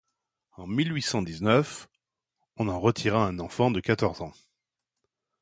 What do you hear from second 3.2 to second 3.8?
un enfant de